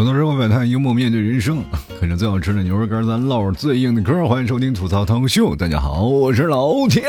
[0.00, 1.62] 吐槽生活百态，幽默面对人生，
[2.00, 4.26] 啃着最好吃的牛肉干，咱唠着最硬的嗑。
[4.26, 7.02] 欢迎收听吐槽汤秀，大家好，我是老铁。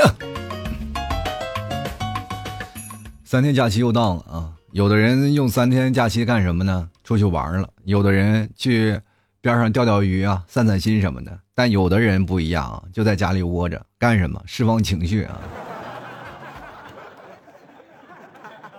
[3.23, 4.51] 三天假期又到了啊！
[4.73, 6.89] 有的人用三天假期干什么呢？
[7.01, 7.69] 出去玩了。
[7.85, 8.99] 有的人去
[9.39, 11.39] 边上钓钓鱼啊，散散心什么的。
[11.55, 14.43] 但有的人不一样啊，就在家里窝着干什么？
[14.45, 15.39] 释放情绪啊！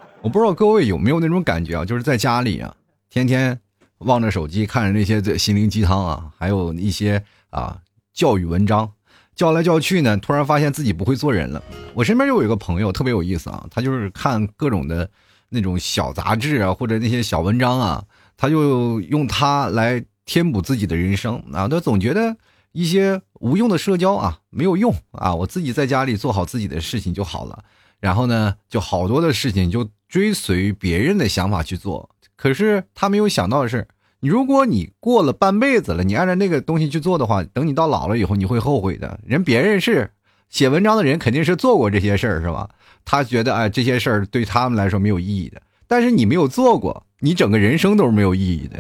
[0.21, 2.77] 我不知道各位有没有那种感觉啊，就是在家里啊，
[3.09, 3.59] 天天
[4.05, 7.79] 望着手机，看着那些心灵鸡汤啊，还有一些啊
[8.13, 8.91] 教育文章，
[9.35, 11.63] 叫来叫去呢，突然发现自己不会做人了。
[11.95, 15.09] 我身边就有一个朋友特别有意思啊，他就是看各种的
[15.49, 18.05] 那种小杂志啊，或者那些小文章啊，
[18.37, 22.37] 他就用它来填补自己的人生啊，他总觉得。
[22.75, 25.35] 一些无用的社交啊，没有用啊！
[25.35, 27.63] 我自己在家里做好自己的事情就好了。
[28.01, 32.09] 然后呢，就好多的事情就追随别人的想法去做。
[32.35, 33.87] 可是他没有想到的是，
[34.29, 39.19] 如果你过了半辈子了，你按照那个东西去做的话，等你到老了以后，你会后悔的。
[39.27, 40.11] 人别人是
[40.49, 42.69] 写文章的人，肯定是做过这些事儿，是吧？
[43.05, 45.61] 他觉得啊，这些事儿对他们来说没有意义的。
[45.89, 48.79] 但是你没有做过，你整个人生都是没有意义的。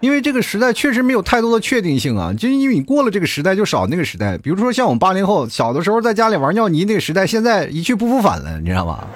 [0.00, 4.36] 因为这个时代确实没有太多的确定性啊，就因为你过了这个时代就少那个时代。
[4.38, 9.06] 比如说像我们八零后小的时候在家里玩尿泥那个时代，现在一去不复返了，你知道吗？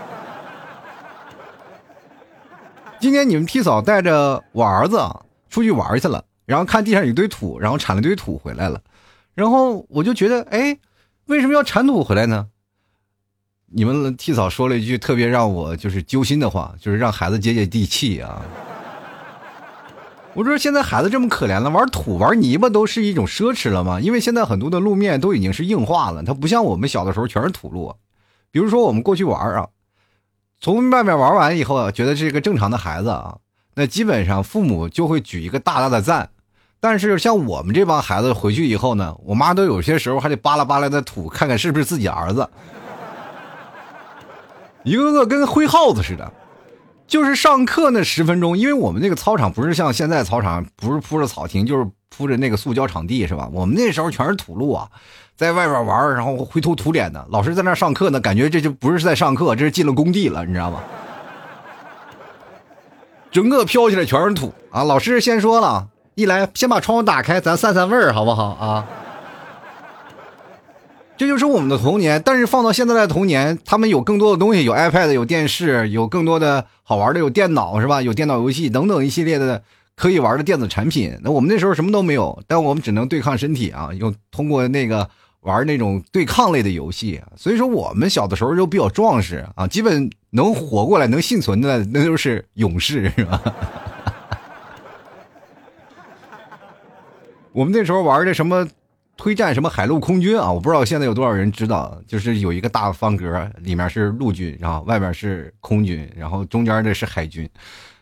[3.01, 4.99] 今天你们替嫂带着我儿子
[5.49, 8.81] 出去玩去了，然后看地上有堆土，然后铲了堆土回来了，
[9.35, 10.77] 然后我就觉得，哎，
[11.27, 12.49] 为什么要铲土回来呢？
[13.71, 18.43] 你们替嫂说了一句特别让我就是揪心的话，就是让孩子接接地气啊。
[20.35, 24.01] 我说现在孩子这么可怜了，玩土玩泥巴都是一种奢侈了吗？
[24.01, 27.95] 因为现在很多的路面都已经是硬化了，它不像我们小的时候全是土路。
[28.51, 29.69] 比如说我们过去玩啊，
[30.61, 33.37] 从外面玩完以后，觉得是一个正常的孩子啊，
[33.75, 36.31] 那基本上父母就会举一个大大的赞。
[36.81, 42.49] 但是像我们这帮孩子回去以后呢，我妈都有些时候还得扒拉扒拉的土，看看是不是自己儿子，
[44.85, 46.33] 一个个跟灰耗子似的。
[47.07, 53.49] 就是上课那十分钟，因为我们那个操场不是像现在操场，不是铺着草坪，就是铺着那个塑胶场地，是吧？
[53.53, 54.89] 我们那时候全是土路啊，
[55.37, 57.25] 在外边玩，然后灰头土脸的。
[57.31, 60.81] 老师在那上课呢，感觉这就不是在上课，这是进了工地了，你知道吗？
[63.31, 64.83] 整个飘起来全是土啊！
[64.83, 65.87] 老师先说了
[66.17, 68.85] 一来，先把窗户打开，咱散散味儿，好不好啊？
[71.17, 78.03] 这就是我们的童年，但是放到现在的童年，他们有更多的东西，有 iPad，有电视，有更多的好玩的，有电脑是吧？
[78.03, 79.63] 有电脑游戏等等一系列的
[79.99, 81.19] 可以玩的电子产品。
[81.23, 85.11] 那我们那时候什么都没有，但我们只能对抗身体啊，用通过那个
[85.41, 87.21] 玩那种对抗类的游戏。
[87.37, 93.43] 所以说我们小的时候就比较壮实啊，基本能活过来、能幸存的那都是勇士是吧？
[97.53, 98.69] 我们那时候玩的什么？
[99.21, 100.53] 推战什么海陆空军啊？
[100.53, 107.51] 我不知道现在有多少人知道，就是有一个大方格，里面是陆军，然后外面是空军，然后中间的是海军，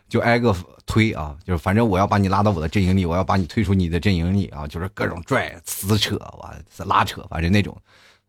[0.09, 7.75] 就挨个推啊，就是反正我要把你拉到我的阵营里，我要把你推出你的阵营里啊，就是各种拽、撕扯、完拉扯，反正那种。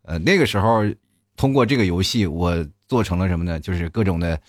[0.03, 0.83] 呃，那个时候
[1.37, 3.61] 通过这个游戏，我做成了什么呢？
[3.61, 4.41] 就是各种的，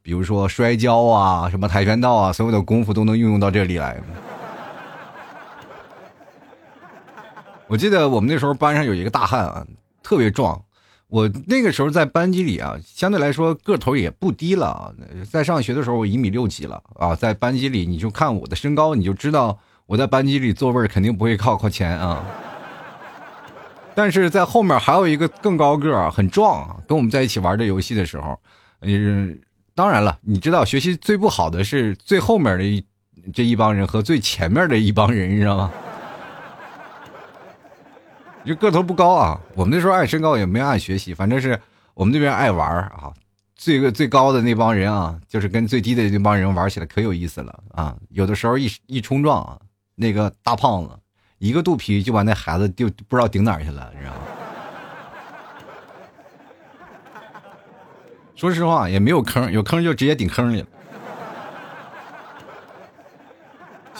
[0.00, 4.00] 比如说摔跤啊，什么跆拳道啊，所有的功夫都能运用到这里来。
[7.68, 9.66] 我记得我们那时候班上有一个大汉啊，
[10.02, 10.64] 特别壮。
[11.10, 14.92] 我那个时候在班级里啊，相对来说个头也不低了啊。
[15.28, 17.16] 在上学的时候，我一米六几了啊。
[17.16, 22.24] 在班级里，你就看我的身高，你就知道我在班级里座位肯定不会靠靠前啊。
[23.94, 26.80] 但是在后面还有一个更高个儿，很壮。
[26.86, 28.38] 跟我们在一起玩这游戏的时候，
[28.82, 29.36] 嗯，
[29.74, 32.84] 当然了，你知道学习最不好的是最后面的
[33.34, 35.72] 这一帮人和最前面的一帮人，你知道吗？
[38.44, 41.60] 就个头不高啊，我们那时候爱身高也没爱学习，反正是
[41.94, 43.12] 我们那边爱玩啊。
[43.54, 47.94] 最个最高的那帮人啊，就是跟最低的那帮人玩起来可有意思了啊。
[48.08, 49.60] 有的时候一一冲撞啊，
[49.96, 50.98] 那个大胖子
[51.36, 54.20] 一个肚皮就把那孩子就不知道顶哪儿去了，你知道吗？
[58.34, 60.66] 说实话也没有坑，有坑就直接顶坑里了。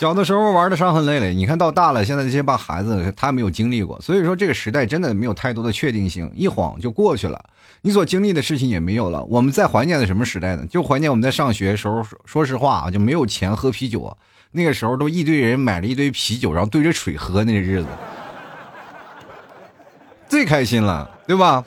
[0.01, 7.39] 小的时候玩的伤痕累累，你看到大了，现在这些把孩子他没有经历过，所以说这个时代真的没有太多的确定性，一晃就过去了，
[7.83, 9.23] 你所经历的事情也没有了。
[9.25, 10.65] 我们在怀念的什么时代呢？
[10.71, 14.17] 就怀念我们在上学时候，说实话啊，就没有钱喝啤酒，
[14.53, 17.89] 那个时候都一堆人买了一堆啤酒，然后对着水喝那个日子，
[20.31, 21.63] 最开心了，对吧？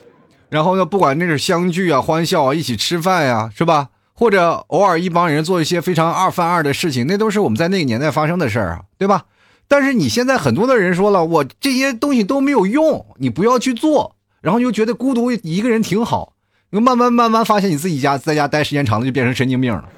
[0.48, 3.90] 然后呢，不管那是相聚啊、欢笑啊、一起吃饭呀，是吧？
[4.14, 9.24] 或者偶尔一帮人做一些非常二犯二的事情，那都是我们在那个年代发生的事儿啊，对吧？
[9.66, 16.34] 但是你现在很多的人说了，我这些东西都没有用，你不要去做，然后又觉得孤独一个人挺好，
[16.70, 19.88] 你慢慢慢慢发现你自己家在家待时间长了就变成神经病了。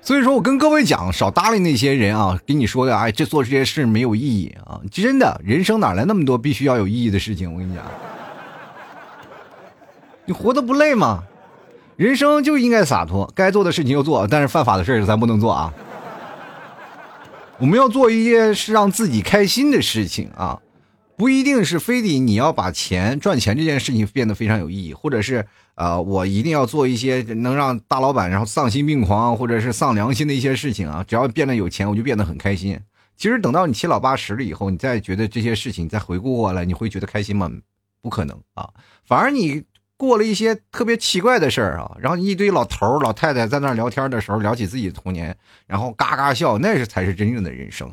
[0.00, 4.80] 所以说我跟各位讲，少搭理那些人啊，跟你说的，哎，这做这些事没有意义啊！
[4.90, 7.52] 真的，人生哪来那么多必须要有意义的事情？
[7.52, 7.84] 我跟你讲，
[10.24, 11.24] 你活得不累吗？
[11.98, 15.74] 人生就应该洒脱，该做的事情要做，但是犯法的事咱不能做啊。
[17.58, 20.60] 我们要做一些是让自己开心的事情啊。
[21.16, 31.04] 不一定是非得你要把钱赚钱这件事情变得非常有意义，或者是呃，我一定要做一些能让大老板然后丧心病狂或者是丧良心的一些事情啊。
[31.04, 32.78] 只要变得有钱，我就变得很开心。
[33.16, 37.50] 其实等到你七老八十了以后，你再觉得这些事情再回顾过来，你会觉得开心吗？
[38.00, 38.70] 不可能啊！
[39.04, 39.60] 反而你
[39.98, 45.36] 过了一些特别奇怪的事儿啊，然后一堆老头老太太在那聊天的时候聊起自己的童年，
[45.66, 47.92] 然后嘎嘎笑，那是才是真正的人生。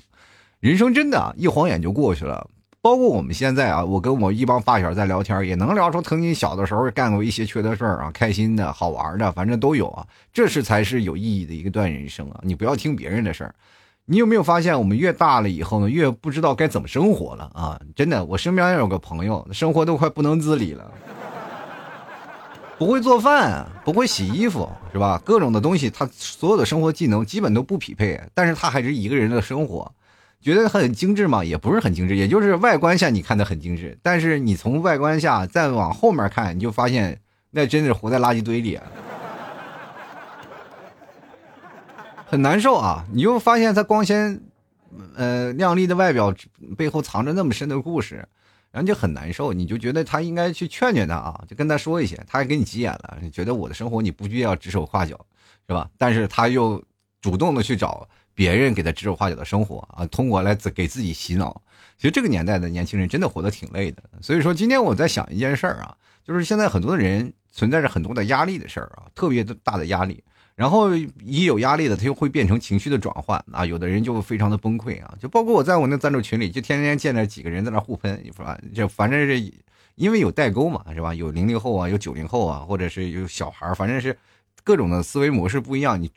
[0.60, 2.48] 人生真的，一晃眼就过去了。
[2.81, 10.06] 包括我们现在啊，我跟我一帮发小在聊天，也能聊出曾经小的时候干过一些缺德事儿啊，开心的好玩的，反正都有啊。
[10.31, 12.40] 这是才是有意义的一个段人生啊！
[12.44, 13.56] 你不要听别人的事儿。
[14.06, 17.81] 你有没有发现，我们越大了以后呢，越不知道该怎么生活了啊？
[17.96, 20.92] 真的，我身边有个朋友，生活都快不能自理了，
[22.77, 25.22] 不会做饭，不会洗衣服，是吧？
[25.24, 29.92] 各种的东西，他所有的生活技能基本都不匹配，但是他还是一个人的生活。
[30.42, 31.44] 觉得很精致吗？
[31.44, 37.19] 也不是很精致，也就是外观下你看的很精致，但是你从外观下再往后面看，你就发现
[37.51, 38.80] 那真的是活在垃圾堆里，
[42.27, 43.06] 很难受啊！
[43.13, 44.42] 你又发现他光鲜，
[45.16, 46.33] 呃，亮丽的外表
[46.77, 48.27] 背后藏着那么深的故事，
[48.75, 49.54] 然后就很难受。
[49.54, 55.18] 你就觉得他应该去劝劝他啊，就跟他说一些，他还给你急眼了，觉得我的生活你不需要指手画脚，
[55.66, 55.89] 是吧？
[55.98, 56.83] 但是他又
[57.22, 58.06] 主动的去找。
[58.38, 61.62] 别人给他指手画脚的生活啊，通过来自给自己洗脑。
[61.98, 64.04] 其实这个年代的年轻人真的活得挺累的。
[64.22, 70.22] 所以说，今天我在想一件事儿啊，就是现在很多的人存在着很多的压力的事儿啊，特别的大的压力。
[70.56, 73.66] 然后一有压力的，他又会变成情绪的转换啊。
[73.66, 78.57] 有的人就非常的崩溃啊，就包括我在我那赞助群里，就天天见着几个人在那互喷，是吧？
[78.74, 79.52] 就反正是
[79.96, 81.13] 因为有代沟嘛，是吧？
[81.13, 84.18] 有零零后啊，有九零后啊，或者是有小孩，反正是
[84.63, 86.12] 各种的思维模式不一样，你。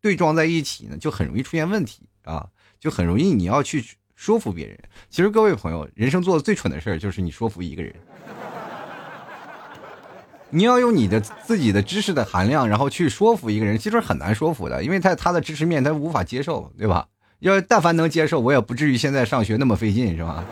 [0.00, 2.46] 对撞在一起呢，就很容易出现问题啊，
[2.78, 3.82] 就很容易你要去
[4.14, 4.78] 说服别人。
[5.08, 7.94] 其实各位朋友，人生做的最蠢的事儿就是你说服一个人。
[10.54, 17.08] 你要用你的自己的知识的含量，然后去说服一个人，其实很难说服的，因为他他的知识面他无法接受，对吧？
[17.40, 20.44] 要但凡能接受，我也不至于现在上学那么费劲，是吧？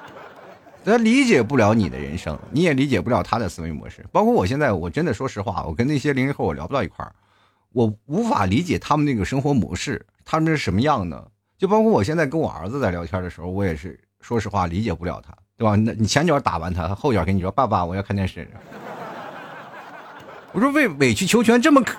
[0.84, 4.04] 他理解不了你的人生，你也理解不了他的思维模式。
[4.12, 7.14] 包括我现在，我真的说实话，我跟那些零零后我聊不到一块儿。
[7.72, 11.30] 我无法理解他们那个生活模式，他们是什么样的？
[11.56, 15.74] 就包括我现在跟我儿子在聊天的时候，我也是说实话理解不了他，对吧？
[15.76, 18.48] 那你前脚打完他，后脚跟你说爸爸，我要看电视。
[20.52, 21.96] 我说为委曲求全这么可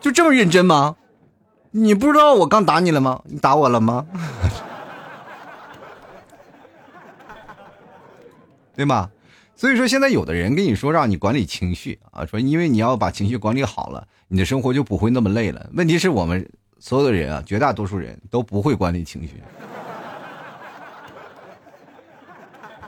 [0.00, 0.96] 就这么认真吗？
[1.70, 3.20] 你不知道我刚打你了吗？
[3.24, 4.06] 你打我了吗？
[8.74, 9.10] 对吗？
[9.54, 15.68] 所以说，现在有的人跟你说让你管理情绪啊，说因为你要把情绪管理好了，你的生活就不会那么累了。
[15.74, 19.42] 问题是我们所有的人啊，绝大多数人都不会管理情绪。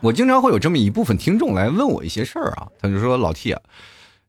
[0.01, 3.61] 我经常会有这么一部分听众来问我一些事儿啊，他就说：“老 T 啊，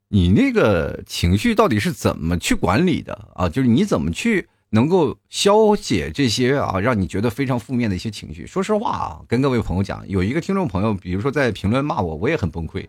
[0.10, 3.48] 你那个情绪到底是怎么去管理的啊？
[3.48, 8.48] 就是你怎么去？”能够消解这些啊，让你觉得非常负面的一些情绪。
[8.48, 12.88] 说实话啊，跟各位朋友讲，有一个听众朋友，比如说在评论骂我，我也很崩溃。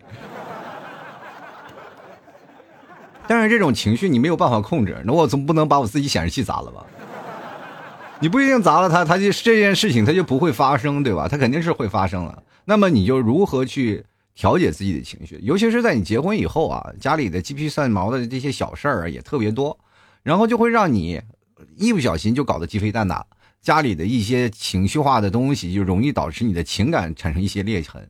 [3.27, 6.85] 但是这种情绪你没有办法控制，那我总不能把我自己显示器砸了吧？
[8.21, 11.27] 你不一定砸了它，它就这件事情它就不会发生，对吧？
[11.27, 12.41] 它肯定是会发生了。
[12.65, 14.05] 那么你就如何去
[14.35, 15.39] 调节自己的情绪？
[15.41, 19.77] 尤其是在你结婚以后啊，家里的鸡皮蒜毛的这些小事儿也特别多，
[20.23, 21.21] 然后就会让你。
[21.77, 23.25] 一不小心就搞得鸡飞蛋打，
[23.61, 28.07] 家里的一些情绪化的东西就容易导致你的情感产生一些裂痕，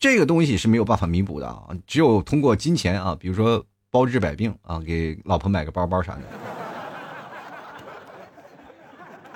[0.00, 6.57] 这个东西是没有办法弥补的啊，只有通过金钱啊，比如说包治百病啊，给老婆买个包包啥的。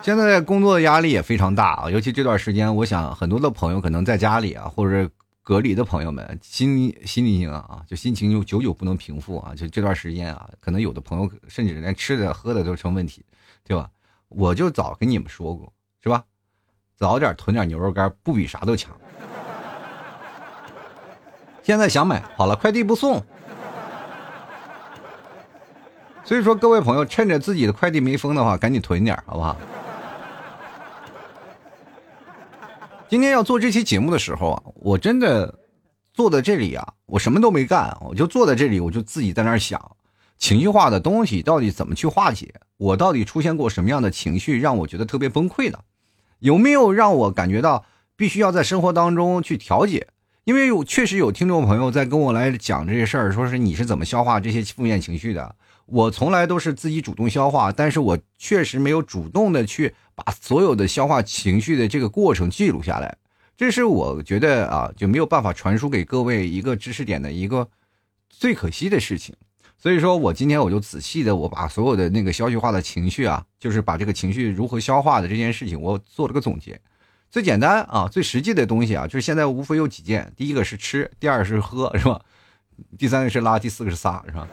[0.03, 5.09] 现在工作压力也非常大啊，尤其这段时间，我想很多的朋友可能在家里啊，或者
[5.43, 13.25] 隔离的朋友们，心心情啊，就心情就久久不能平复啊，就这段时间啊，可能有的朋友甚至连吃的喝的都成问题。
[13.65, 13.89] 对吧？
[14.29, 16.25] 我就早跟你们说过，是吧？
[16.97, 18.93] 早点囤点牛肉干，不比啥都强。
[21.63, 23.25] 现在想买，好了，快递不送。
[26.25, 29.57] 所以说，各位朋友，趁着自己的快递没封的话，赶紧囤点，好不好？
[33.13, 35.59] 今天要做这期节目的时候啊，我真的
[36.15, 39.79] 坐在这里啊，我什么都没干，我就坐在这里，我就自己在那儿想，
[40.39, 42.55] 情绪化的东西到底怎么去化解？
[42.79, 45.79] 我到底出现过什么样的情绪让我觉得特别崩溃的？
[46.39, 47.85] 有没有让我感觉到
[48.17, 50.09] 必须要在生活当中去调节？
[50.45, 55.55] 因为有确实有听众朋友在跟我来讲这些事儿，说是你是怎么消化这些负面情绪的？
[55.93, 59.95] 我从来都是自己主动消化，但是我确实没有主动的去。
[60.15, 63.17] 把所有的消化情绪的这个过程记录下来，
[63.57, 67.67] 这是我觉得啊就没有办法传输给各位一个知识点的一个
[68.29, 69.35] 最可惜的事情。
[69.79, 76.79] 所以说我今天我就仔细的我把所有的那个消息化的情绪啊，就是把这个情绪如何消化的这件事情，我做了个总结。
[77.31, 82.21] 最简单啊，最实际的东西啊，就是现在无非有几件：第一个是吃，第二是喝，是吧？
[82.99, 84.47] 第三个是拉，第四个是撒，是吧？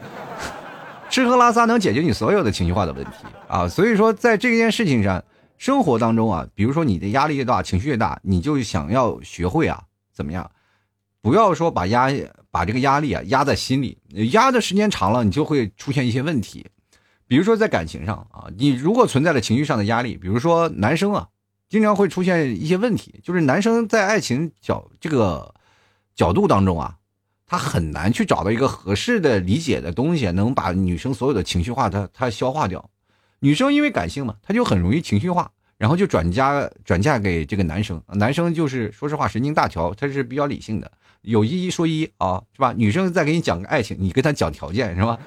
[1.24, 3.12] 吃喝拉撒能解决你所有的情绪化的问题
[3.48, 3.68] 啊。
[3.68, 5.24] 所以说在这件事情上。
[5.60, 9.84] 生活当中啊，比如说你的压力越大，情绪越大，你就想要学会啊，
[10.14, 10.50] 怎么样？
[11.22, 12.10] 不要说把压
[12.50, 13.98] 把这个压力啊压在心里，
[14.32, 16.66] 压的时间长了，你就会出现一些问题。
[17.28, 21.28] 比如说在感情上啊，你如果存在了情绪上的压力，比如说男生啊，
[21.68, 25.54] 经常会出现一些问题，就是男生在爱情角这个
[26.16, 26.96] 角度当中啊，
[27.50, 32.90] 他很难去找到一个合适的理解的东西，能把女生所有的情绪化他他消化掉。
[33.40, 38.00] 女生因为感性嘛，她就很容易情绪化，然后就转嫁转嫁给这个男生。
[38.14, 40.92] 男生就是说实话神经大条，他是比较理性的，
[41.22, 42.74] 有一说一啊，是吧？
[42.78, 45.18] 女生再给你讲个爱情，你跟他讲条件是吧？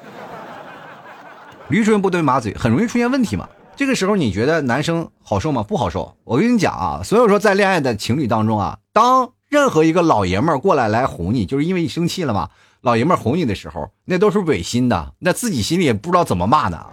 [1.69, 3.49] 驴唇不对马嘴，很容易出现问题嘛。
[3.75, 5.63] 这个时候你觉得男生好受吗？
[5.63, 6.15] 不好受。
[6.25, 12.49] 我跟你讲啊，所有说在恋爱的情侣当中啊，当任何一个老爷们儿过来来哄你，就是因为你生气了嘛，
[12.81, 16.87] 老爷们儿哄你的时候，那都是违心的，那自己心里也不知道怎么骂呢。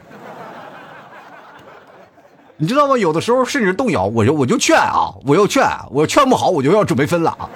[2.58, 2.98] 你知道吗？
[2.98, 7.50] 有的时候甚至动摇，我就我就劝啊，我要劝，我劝不好，我就要准备分了啊。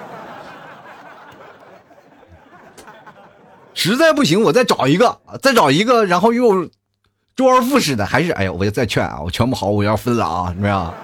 [3.74, 6.70] 实在不行，我再找一个，再找一个，然后又
[7.36, 10.94] 周而复始的，还是哎呀，我就再劝啊，我劝不好，我要分了啊，怎么样？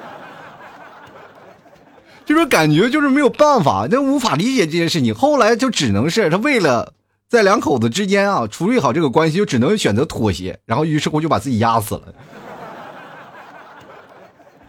[2.30, 5.12] 这种感觉就是没有办法，那无法理解这件事情。
[5.12, 6.94] 后来就只能是他为了
[7.28, 12.14] 在两口子之间啊处理好这个关系，就只能选择妥协，然后于是乎就把自己压死了。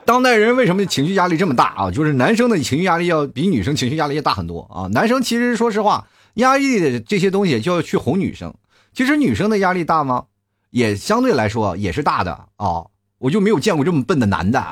[0.06, 1.92] 当代人为什么情绪压力这么大啊？
[1.92, 4.90] 就是男生的情绪压力要比女生情绪压力要大很多啊！
[4.92, 8.52] 男生其实说实话，压力的这些东西就要去哄女生。
[8.92, 10.24] 其实女生的压力大吗？
[10.72, 12.86] 也相对来说也是大的啊！
[13.20, 14.66] 我就没有见过这么笨的男的，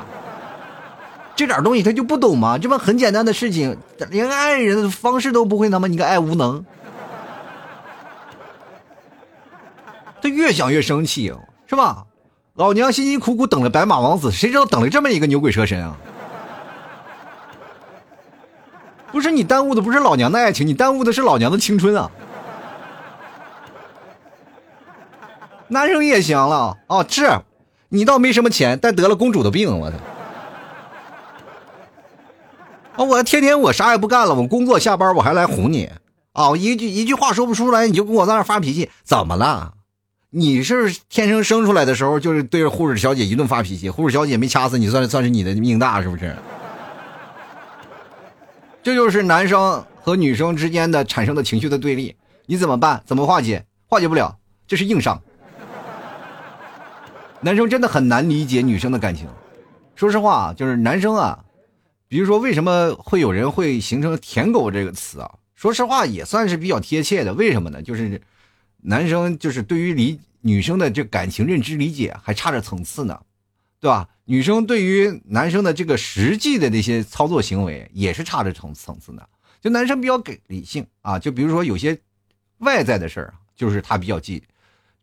[1.39, 2.57] 这点东西他就不懂吗？
[2.57, 3.77] 这么很简单的事情，
[4.09, 6.65] 连爱人的方式都不会，那么你个爱无能，
[10.21, 11.33] 他越想越生气，
[11.65, 12.03] 是吧？
[12.55, 15.95] 老娘辛辛苦苦等了白马王子，谁知道等了这么一个牛鬼蛇神啊！
[19.13, 22.11] 不是你耽误的，不是老娘的爱情，你耽误的是老娘的青春啊！
[25.69, 27.29] 男生也行了哦，是，
[27.87, 29.95] 你倒没什么钱，但得了公主的病，我操！
[33.03, 35.89] 我天天我啥也不干了，我工作下班我还来哄你
[36.33, 36.55] 啊！
[36.55, 39.73] 一句一句话说不出来，你就跟我在那发脾气，怎么了？
[40.31, 46.35] 你是天生生出来的时候就是对着护士小姐一顿发脾气，护士小姐没掐死你，算算是你的命大，是不是？
[48.83, 52.15] 这就是男生和女生之间的产生的情绪的对立，
[52.45, 53.01] 你怎么办？
[53.05, 53.65] 怎么化解？
[53.87, 54.37] 化解不了，
[54.67, 55.21] 这是硬伤。
[57.41, 59.27] 男生真的很难理解女生的感情。
[59.95, 61.39] 说实话，就是男生啊，
[62.09, 65.31] 比如说为什么会有人会形成“舔狗”这个词啊？
[65.55, 67.33] 说实话，也算是比较贴切的。
[67.33, 67.81] 为什么呢？
[67.81, 68.21] 就是。
[68.81, 73.19] 男生就是对于理女生的这感情认知理解还差着层次呢，
[73.77, 74.07] 对吧？
[74.23, 79.21] 女生对于男生的这个实际的那些操作行为也是差着层层次呢。
[79.59, 81.99] 就男生比较给理性啊，就比如说有些
[82.59, 84.41] 外在的事儿，就是他比较记。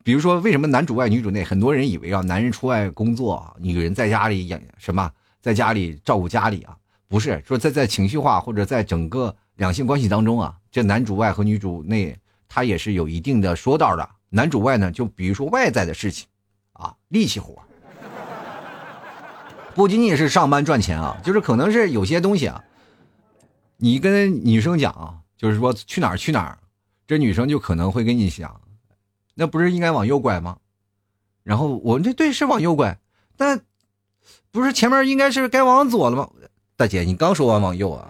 [0.02, 1.44] 比如说为什么男主外女主内？
[1.44, 6.74] 很多人以为啊，男人出外工作，女人在家里养什么，在家里照顾家里啊？
[7.08, 12.18] 不是说在在情绪化或者在整个两性关系当中啊，这男主外和女主内。
[12.48, 14.08] 他也是有一定的说道的。
[14.28, 16.28] 男主外呢，就比如说外在的事情，
[16.74, 17.60] 啊，力气活，
[19.74, 22.64] 不仅仅是上班赚钱啊，就是可能是有些东西啊，
[23.78, 26.58] 你跟女生讲，就是说去哪儿去哪儿，
[27.04, 28.60] 这女生就可能会跟你讲，
[29.34, 30.58] 那不是应该往右拐吗？
[31.42, 32.96] 然后我这对是往右拐，
[33.36, 33.60] 但
[34.52, 36.30] 不是前面应该是该往左了吗？
[36.78, 38.06] 大姐，你刚说完往右啊。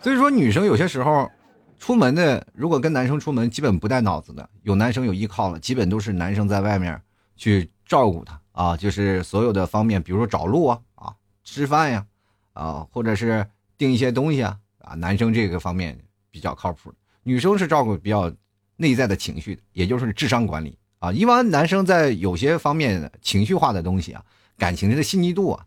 [0.00, 1.30] 所以说，女生有些时候，
[1.78, 7.00] 出门的如果跟男生出门，基本不带脑子的，有男生有依靠了，基本都是男生在外面
[7.36, 11.14] 去照顾他啊，就是所有的方面，比如说找路啊啊，
[11.44, 12.04] 吃饭呀，
[12.52, 13.46] 啊，或者是
[13.78, 15.96] 订一些东西啊啊，男生这个方面
[16.32, 18.32] 比较靠谱，女生是照顾比较
[18.74, 21.12] 内在的情绪，也就是智商管理啊。
[21.12, 24.24] 一般男生在有些方面情绪化的东西啊，
[24.58, 25.64] 感情的细腻度啊，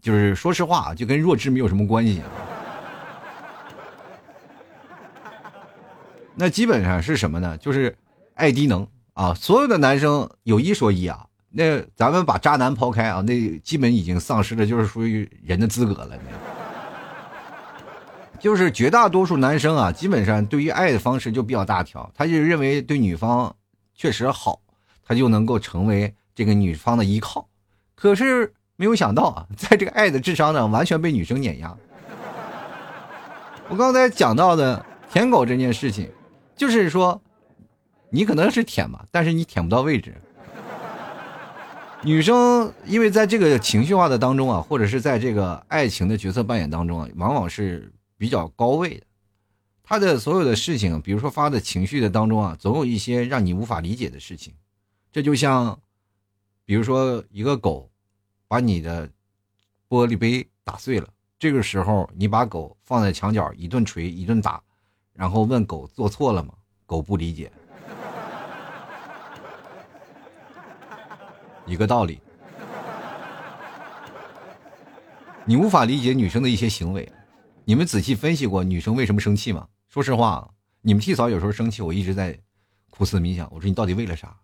[0.00, 2.22] 就是说实话啊，就跟弱智没有什么关系。
[6.36, 7.58] 那基本上是什么呢？
[7.58, 7.94] 就是
[8.34, 9.34] 爱低能啊！
[9.34, 16.18] 所有的男生有一说一啊，那咱们把渣男抛开啊，那基本已经丧失了就是属于人的资格了。
[18.38, 23.54] 就是绝大多数男生啊，基本上对于爱的方式就比较大条，他就认为对女方
[23.94, 24.62] 确实好，
[25.04, 27.49] 他就能够成为这个女方的依靠。
[28.00, 31.76] 可是没有想到啊，在这个爱的智商呢，完全被女生碾压。
[33.68, 36.10] 我刚才讲到的舔狗这件事情。
[36.56, 37.22] 就是说，
[38.10, 40.14] 你可能是舔吧，但是你舔不到位置。
[42.02, 49.06] 女生因为在这个情绪化的当中啊，或者是在这个爱情的角色扮演当中啊，往往是比较高位的。
[49.82, 54.54] 她的所有的事情，比如说发的情绪的当中啊，总有一些让你无法理解的事情。
[55.12, 55.78] 这就像，
[56.64, 57.89] 比如说一个狗，
[58.50, 59.08] 把你的
[59.88, 64.60] 玻璃杯打碎了，这个时候你把狗放在墙角一顿捶一顿打。
[65.12, 66.52] 然后问狗做错了吗？
[66.84, 67.52] 狗不理解，
[71.64, 72.20] 一个道理。
[75.44, 77.08] 你无法理解女生的一些行为，
[77.64, 79.68] 你们仔细分析过女生为什么生气吗？
[79.86, 82.36] 说实话，你们替嫂有时候生气，我一直在
[82.90, 83.48] 苦思冥想。
[83.52, 84.36] 我说你到底为了啥？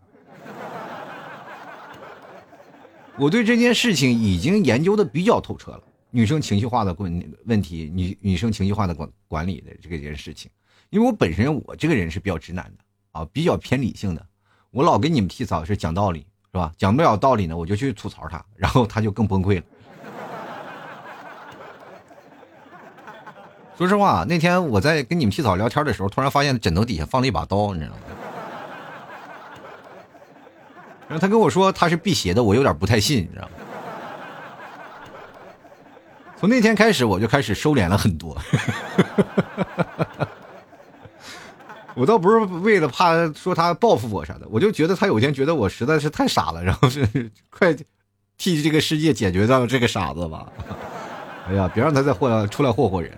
[3.18, 5.82] 我对这件事情已经研究的比较透彻了。
[6.10, 10.50] 女生情绪化的问问题，女女生情绪化的管管理的这个件事情。
[10.90, 14.24] 因为我本身我这个人是比较直男的啊，比较偏理性的，
[14.70, 16.20] 我老跟你们替嫂是讲道理
[16.52, 16.72] 是吧？
[16.76, 19.62] 讲不了道理呢，我就去吐槽他，然后他就更崩溃了。
[23.76, 28.00] 说实话，那天我在跟你们替嫂聊天的时候，突然发现枕头底下放了一把刀，你知道吗？
[31.08, 33.50] 然后他跟我说他是辟邪的，我有点不太信，你知道吗？
[36.38, 38.36] 从那天开始，我就开始收敛了很多。
[41.94, 47.74] 我倒不是为了怕说他报复我啥的，我就觉得他有一天觉得我实在是太傻了，然后是快
[48.36, 50.46] 替这个世界解决掉这个傻子吧。
[51.48, 53.16] 哎呀，别让他再祸出来祸祸人。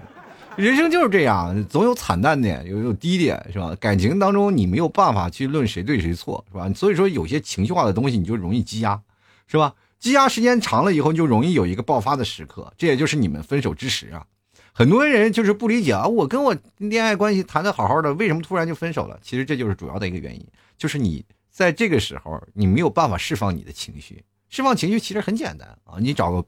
[0.59, 3.77] 人生就是这样，总有惨淡点，有有低点，是吧？
[3.77, 6.69] 感情当中你没有办法去论谁对谁错，是吧？
[6.75, 9.01] 所以说有些情绪化的东西你就容易积压，
[9.47, 9.73] 是吧？
[10.01, 14.27] 积压时间长了以后，就容易有一个爆发的时刻，这也就是你们分手之时啊。
[14.73, 19.17] 很多人就是不理解啊，我跟我恋爱关系谈的好好的，为什么突然就分手了？
[19.23, 20.45] 其实这就是主要的一个原因，
[20.77, 26.45] 就是你在这个时候你没有办法释放你的情绪，释放情绪其实很简单啊，你找个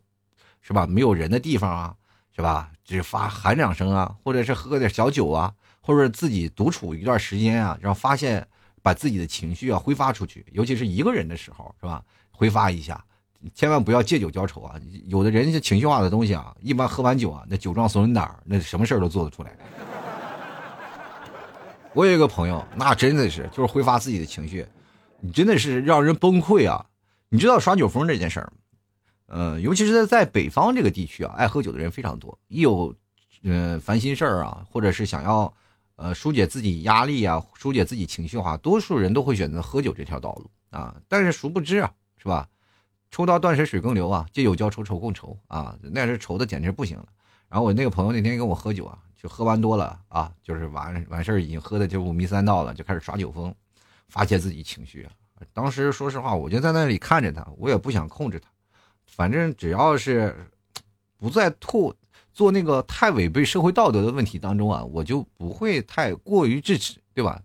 [0.60, 1.94] 是吧没有人的地方啊，
[2.34, 8.46] 是吧，只发喊两声啊，或者是喝点小酒啊，或者自己独处一段时间啊，然后发现
[8.82, 13.02] 把自己的情绪啊挥发出去，尤其是一个人的时候，是吧，挥发一下。
[13.54, 14.74] 千万不要借酒浇愁啊！
[15.06, 19.56] 有的人是情绪化的东西啊，一般喝完酒啊，那酒壮怂人胆那什么事都做得出来。
[21.94, 24.66] 我有一个朋友，那真的是就是挥发自己的情绪，
[25.20, 26.84] 你真的是让人崩溃啊！
[27.30, 28.52] 你知道耍酒疯这件事吗？
[29.30, 32.36] 呃，尤其是在在北方这个地区啊，爱喝酒的人非常多。
[32.48, 32.92] 一有
[33.44, 35.54] 呃烦心事儿啊，或者是想要
[35.94, 40.96] 呃疏解自己压力啊，疏解自己情绪的话，多数人都会选择喝酒这条道路啊。
[41.06, 42.48] 但是殊不知啊，是吧？
[43.12, 47.06] 抽刀断水水更流啊，借酒浇愁愁更愁啊，那是愁的简直不行了。
[47.48, 53.54] 然后我那个朋友那天跟我喝酒啊，就喝完多了啊，就是完完事儿已经喝的就五迷三道了，就开始耍酒疯，
[54.08, 55.12] 发泄自己情绪啊。
[55.52, 58.48] 当时说实话，我就在那里看着他，我也不想控制他，
[59.10, 60.34] 反正只要是
[61.18, 61.94] 不在吐
[62.32, 67.40] 做那个太违背社会道德的问题当中啊，我就不会太过于制止，对吧？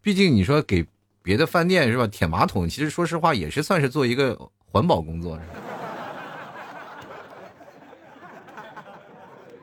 [0.00, 0.84] 毕竟你说给
[1.22, 4.36] 别的饭店是吧舔马桶，其实说实话也是算是做一个。
[4.72, 5.54] 环保工作是吧？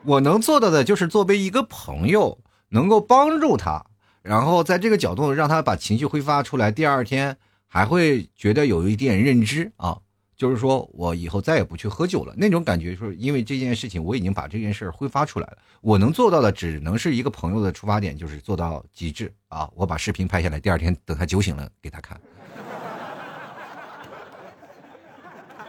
[0.04, 3.86] 我能做到的就是作为一个朋友，能够帮助他，
[4.20, 6.70] 然后在这个角度让他把情绪挥发出来。
[6.70, 7.34] 第二天
[7.66, 9.96] 还会觉得有一点认知啊，
[10.38, 12.94] 就是说我以后再也不去喝酒了那种感觉。
[12.94, 15.58] 说因为这件事情，我已经把这件事挥发出来了。
[15.80, 19.68] 我能做到的只能是一个朋友的出发点，就是做到极致啊！
[19.74, 22.18] 我把视频拍下来，第二天等他酒醒了给他看。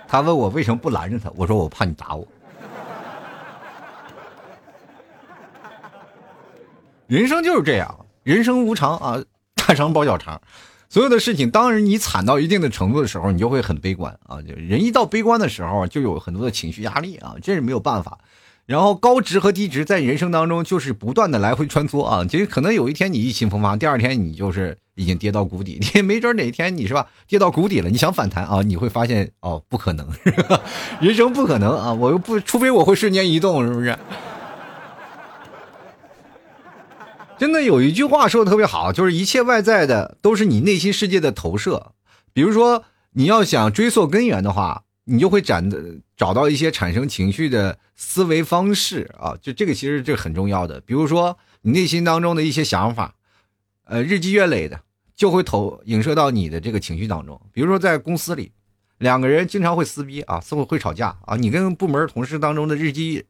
[0.08, 2.28] 他问我为什么不拦着他，我说我怕你打我。
[7.08, 9.24] 人生就是这样，人生无常啊，
[9.56, 10.40] 大肠包小肠。
[10.90, 14.42] 所有的事情，当然你惨到一定的程度的时候，你就会很悲观啊。
[14.42, 18.18] 就人一到悲观的时候，就有很多的情绪压力啊，这是没有办法。
[18.66, 22.26] 然后高值和低值在人生当中就是不断的来回穿梭啊。
[22.26, 25.80] 其实可能有一天你意气风发，第二天你就是已经跌到谷底。
[25.94, 30.08] 你没准哪天你是吧跌到谷底了，你想反弹啊，你会发现哦不可能，
[31.02, 33.98] 人生不可能啊，我又不，除非我会瞬间移动，是不是？
[37.40, 41.94] 真的有一句话说的特别好，就是一切外在的都是你内心世界的投射。
[42.34, 45.82] 比如说，你要想追溯根源的话，你就会展的
[46.18, 49.38] 找到一些产生情绪的思维方式啊。
[49.42, 50.82] 就这个其实这很重要的。
[50.82, 53.16] 比如说，你内心当中的一些想法，
[53.86, 54.82] 呃，日积月累的
[55.16, 57.40] 就会投影射到你的这个情绪当中。
[57.54, 58.52] 比如说，在公司里，
[58.98, 63.24] 两个人经常会撕逼啊，似乎会吵架啊，你跟部门同事当中的日积。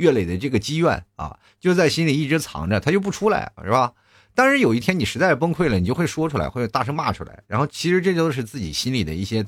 [0.00, 3.92] 月累的这个积怨啊，就在心里一直藏着，他就不出来，是吧？
[4.34, 7.42] 但是有一天你实在崩溃了，你就会说出来，会大声骂出来。
[7.46, 9.44] 然后其实这都是自己心里的一些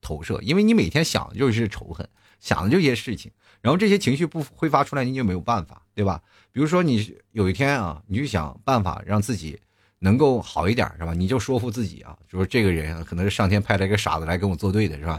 [0.00, 6.22] 投射，因为你每天想的就是仇恨，想的这些事情，然后这些情绪不挥发出来，你就没有办法，对吧？
[6.52, 9.58] 比如说你有一天啊，你就想办法让自己
[9.98, 11.14] 能够好一点，是吧？
[11.14, 15.18] 你就说服自己啊，就说这个人可能是上天派来一个傻子来跟我作对的，是吧？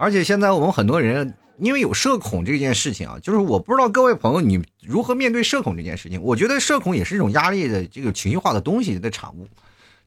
[0.00, 6.22] 而且现在我们很多人因为有社恐这件事情啊，就是我不知道各位朋友你如何面对社恐这件事情。
[6.22, 9.46] 我觉得社恐也是一种压力的这个情绪化的东西的产物。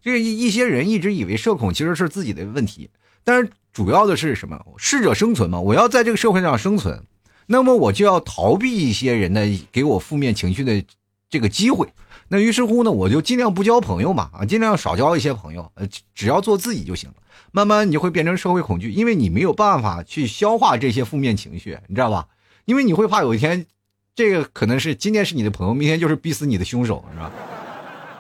[0.02, 2.90] 这一一些人一直以为社恐其实是自己的问题，
[3.24, 4.60] 但是主要的是什么？
[4.78, 5.60] 适者生存嘛。
[5.60, 7.04] 我要在这个社会上生存，
[7.46, 10.84] 那么我就要逃避一些人的给我负面情绪的
[11.30, 11.88] 这个机会。
[12.34, 17.16] 那于是乎呢，我就尽量不交朋友嘛，啊，尽量少交一些朋友，呃，只要做自己就行了。
[17.52, 22.28] 慢慢你就会变成社会恐惧，因为你没有办法去消化这些负面情绪，你知道吧？
[22.66, 23.68] 因为你会怕有一天，
[24.16, 27.32] 这个可能是今天是你的朋友，明天就是逼死你的凶手，是吧？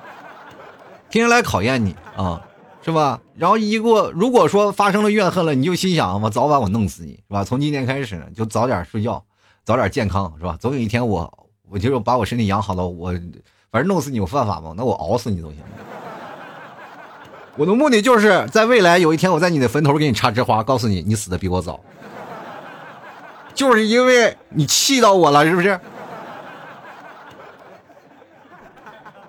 [1.09, 2.39] 天天来考验你啊，
[2.85, 3.19] 是吧？
[3.35, 7.43] 然后一过，如果说发生了怨恨了，你就心想，我早晚我弄死你，是吧？
[7.43, 9.25] 从今天开始就早点睡觉，
[9.65, 10.55] 早点健康，是吧？
[10.61, 13.11] 总有一天我，我就把我身体养好了，我
[13.73, 14.71] 反正弄死你有犯法吗？
[14.77, 15.57] 那我熬死你都行。
[17.55, 21.79] 我的目的就是在未来有一天，我在你的坟头给你插枝花，告诉你你死的比我早，
[23.55, 25.79] 就是因为你气到我了，是不是？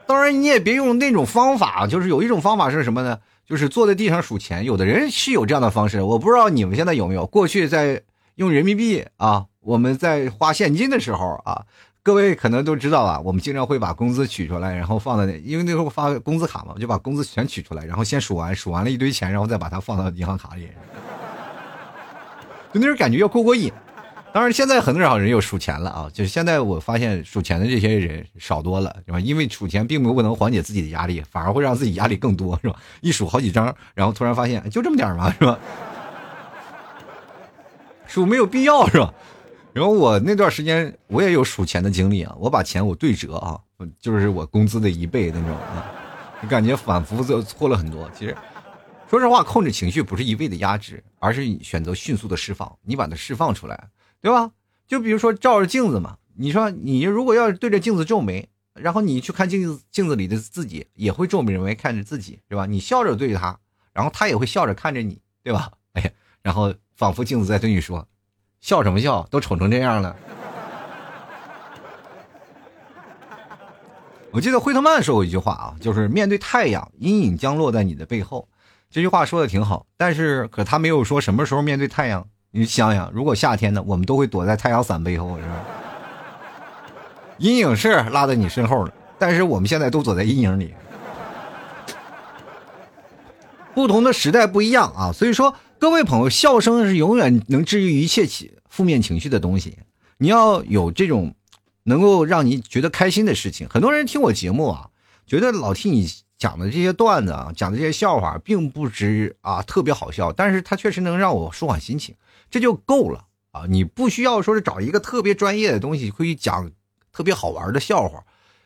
[0.05, 3.19] 当然，你也别用那种方法，就是有一种方法是什么呢？
[3.47, 4.67] 就是坐在地上数钱。
[4.67, 7.25] 有的人是有这样的方式，我不知道你们现在有没有。
[7.27, 8.03] 过去在
[8.35, 11.65] 用人民币啊，我们在花现金的时候啊。
[12.05, 20.69] 各位可能都知道啊，我们经常会把工资取出来，然后放在那，因为那时候发工资卡嘛，就把工资全取出来，然后先数完，数完了一堆钱，然后再把它放到银行卡里，
[22.75, 23.73] 就那种感觉要过过瘾。
[24.35, 29.19] 当然，现在很少人又数钱了啊，就是现在我发现数钱的这些人少多了，是吧？
[29.19, 32.77] 因为数钱并不能缓解自己的压力，反而会让自己压力更多，是吧？
[33.01, 35.59] 一数好几张，然后突然发现就这么点嘛，是吧？
[38.07, 39.15] 数没有必要，是吧？
[39.75, 43.61] 然后我那段时间我也有数钱的经历啊，我把钱我对折啊，
[43.99, 45.91] 就是我工资的一倍那种啊，
[46.49, 48.09] 感觉反复就错了很多。
[48.17, 48.37] 其实，
[49.11, 52.73] 说实话，控制情绪不是一味的压制，而是选择迅速的释放。
[52.83, 53.89] 你把它释放出来，
[54.21, 54.53] 对吧？
[54.87, 62.67] 就比如说照着镜子嘛，你说你如果要是对着镜子皱眉，然后你去看镜子镜子里的自己，也会皱眉看着自己，是吧？
[62.67, 63.59] 你笑着对着他，
[63.93, 65.73] 然后他也会笑着看着你，对吧？
[65.95, 66.11] 哎呀，
[66.43, 68.07] 然后仿佛镜子在对你说。
[68.65, 69.27] 笑什么笑？
[69.31, 70.17] 都丑成这样了。
[74.31, 78.49] 我记得惠特曼说过一句话啊，就是面对太阳，阴影将落在你的背后。
[78.91, 82.27] 这句话说的挺好，但是可他没有说什么时候面对太阳。
[82.53, 85.51] 你想想，如果夏天呢，我们都会躲在太阳伞背后，是吧？
[87.37, 90.73] 阴影是落在你身后了，但是我们现在都躲在阴影里。
[93.75, 95.55] 不同的时代不一样啊，所以说。
[95.79, 99.79] 各位朋友，笑声是永远能治愈一切情负面情绪的东西。
[100.19, 101.35] 你要有这种
[101.83, 103.69] 能够让你觉得开心的事情。
[103.69, 104.89] 很多人听我节目啊，
[105.27, 106.09] 觉得老听你
[106.39, 112.15] 讲的这些段子啊，讲的这些笑话，并不值啊特别好笑，但是它确实能让我舒缓心情，
[112.51, 113.67] 这就够了啊！
[113.69, 116.71] 你不需要说是找一个特别专业的东西可以讲
[117.13, 118.25] 特别好玩的笑话，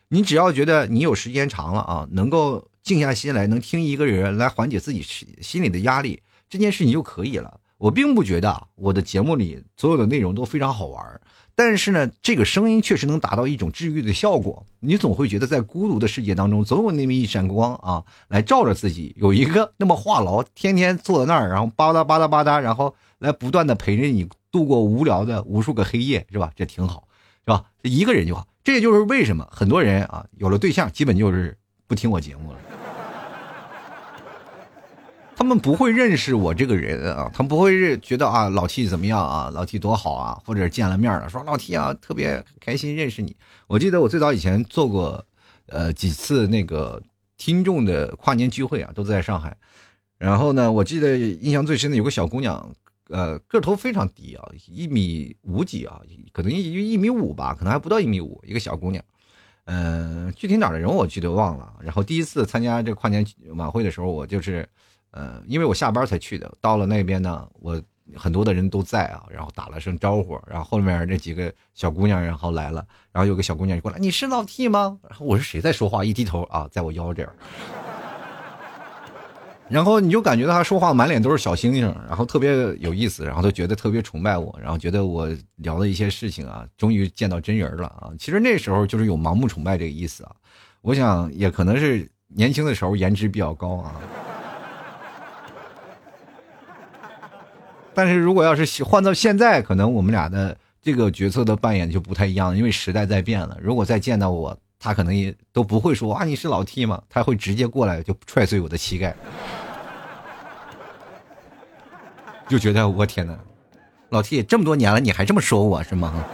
[0.09, 5.05] 你只要觉得你有时间长了啊，能够静下心来，能听一个人来缓解自己
[5.41, 6.21] 心里的压力。
[6.49, 7.59] 这件事情就可以了。
[7.77, 11.21] 我并不觉得我的节目里所有的内容都非常好玩，
[11.55, 14.65] 但是呢，这个声音确实能达到一种治愈的效果。
[14.81, 19.15] 你总会觉得在孤独的世界当中，总有那么一闪光啊，来照着自己。
[19.17, 26.51] 有一个那么话痨，天天坐在那儿，然后吧嗒吧嗒吧嗒，然后来不断的陪着你度过无聊的无数个黑夜，是吧？
[26.57, 27.07] 这挺好，
[27.45, 27.63] 是吧？
[27.83, 28.45] 一个人就好。
[28.61, 31.57] 这也就是为什么很多人啊有了对象，基本就是
[31.87, 32.78] 不听我节目了。
[35.39, 43.33] 他们不会认识我这个人啊，他们不会认觉得啊老 T 怎么样啊，老 T 多好啊，或者见了面了说老 T 啊特别开心认识你。
[43.65, 45.25] 我记得我最早以前做过，
[45.67, 47.01] 呃几次那个
[47.37, 49.55] 听众的跨年聚会啊，都在上海。
[50.17, 52.75] 然后呢，我记得印象最深的有个小姑娘，
[53.07, 56.01] 呃个头非常低啊，一米五几啊，
[56.33, 59.01] 可能一一米五吧，可能还不到一米五，一个小姑娘。
[59.63, 61.73] 嗯，具体哪的人我记得忘了。
[61.81, 63.25] 然后第一次参加这跨年
[63.55, 64.67] 晚会的时候，我就是。
[65.11, 67.81] 呃，因为我下班才去的，到了那边呢，我
[68.15, 74.97] 很多的人都在啊，然后打了声招呼，然后后面那几个小姑娘然后来了，然后有个小姑娘就过来，你是老 T 吗？
[75.07, 76.03] 然后我是谁在说话？
[76.03, 77.33] 一低头啊，在我腰这儿，
[79.67, 88.09] 然后你就感觉到他说话满脸都是小星星，然后特别有意思，然后都觉得特别崇拜我，然后觉得我聊的一些事情啊，终于见到真人了啊。
[88.17, 90.31] 其实那时候就是有盲目崇拜这个意思啊，
[90.81, 94.01] 我想也可能是年轻的时候颜值比较高啊。
[97.93, 103.57] 但是如果要是换到现在，可能我们俩的这个角色的扮演就不太一样，因为时代在变了。
[103.61, 107.01] 如果再见到我，他可能也都不会说啊你是老 T 吗？
[107.09, 109.13] 他会直接过来就踹碎我的膝盖，
[112.47, 113.37] 就觉得我天哪，
[114.09, 116.25] 老 T 这么多年了你还这么说我是吗？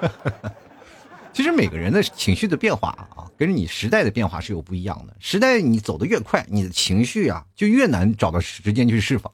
[1.32, 5.16] 其实每个人的情绪的变化啊，跟你时代的变化是有不一样的。
[5.18, 9.32] 时代你走的越快，你的情绪啊就越难找到时间去释放。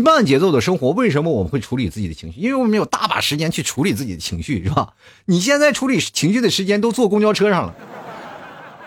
[0.00, 2.40] 慢节奏的生活，为什么我们会处理自己的情绪？
[2.40, 4.94] 因为我们有大把时间去处理自己的情绪，是吧？
[5.26, 7.74] 你现在处理情绪的时间都坐公交车上了，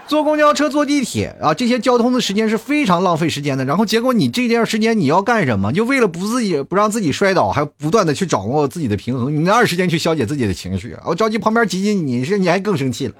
[0.07, 3.63] 坐公交车、坐地铁啊，这些交通的时间是非常浪费时间的。
[3.65, 5.71] 然后结果你这段时间你要干什么？
[5.71, 10.97] 就为了不自己不让自己摔倒，还不断的去掌握自己的平衡，你哪有时间去消解自己的情绪？
[11.05, 13.13] 我着急旁边挤挤你，是你还更生气了，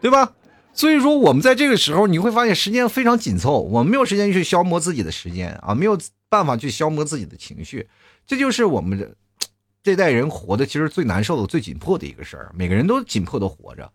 [0.00, 0.30] 对吧？
[0.76, 7.88] 所以说，我们在这个时候，你会发现时间非常紧凑，我们没有时间去消磨自己的时间啊，没有办法去消磨自己的情绪，
[8.26, 9.16] 这就是我们
[9.82, 12.52] 这代人活的其实最难受的、最紧迫的一个事儿。
[12.54, 13.90] 每个人都紧迫的活着，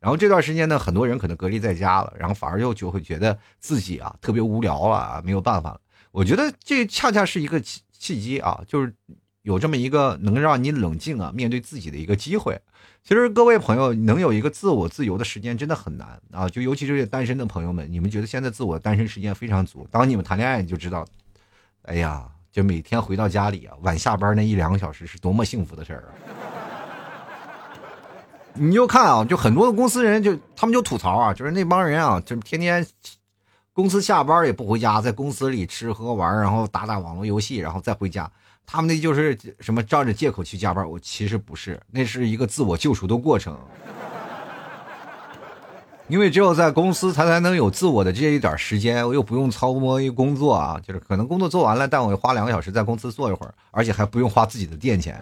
[0.00, 5.80] 然后这段时间呢，很多人可能隔离在家了，然后反而又就会觉得自己啊特别无聊了啊，没有办法了。
[6.10, 8.92] 我觉得这恰恰是一个契契机啊，就是
[9.44, 12.60] 有这么一个能让你冷静啊面对自己的一个机会。
[13.02, 16.48] 其实各位朋友能有一个自我自由的时间真的很难啊！
[16.48, 19.86] 就尤其是单身的朋友们，你们觉得现在自我单身时间非常足。
[19.90, 21.04] 当你们谈恋爱，你就知道，
[21.82, 26.08] 哎呀，就每天回到家里啊，晚下班那一两个小时是多么幸福的事儿啊！
[28.56, 32.86] 你就看啊，就很多的公司人就他们就吐槽啊，就是那帮人啊，就天天
[33.74, 38.30] 公司下班也不回家，在公司里吃喝玩，然后打打网络游戏，然后再回家。
[38.64, 43.58] 他们那就是什么照着借口去加班，我其实不是，那是一个自我救赎的过程。
[46.06, 55.20] 因为只有在公司，他才能有自我的这一点时间，我又不用操磨一工作啊，就是可能工作做完了，但我花两个小时在公司坐一会儿，而且还不用花自己的电钱。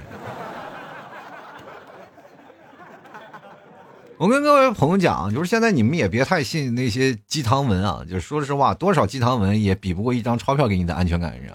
[4.23, 11.53] 我跟各位朋友讲，就是现在你们也别太信那些鸡汤文啊，就是说实话，多少鸡汤文也比不过一张钞票给你的安全感，是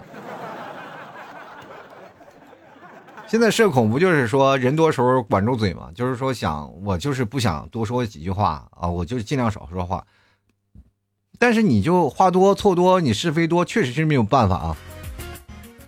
[3.26, 5.88] 现在社恐不就是说人多时候管住嘴嘛？
[5.94, 10.04] 就是说想我就是不想多说几句话啊，我就尽量少说话。
[11.38, 14.76] 但是你就话多错多，你是非多，确实是没有办法啊。